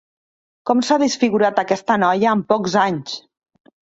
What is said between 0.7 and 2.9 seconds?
s'ha desfigurat aquesta noia en pocs